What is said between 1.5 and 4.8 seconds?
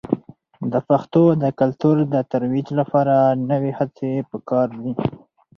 کلتور د ترویج لپاره نوې هڅې په کار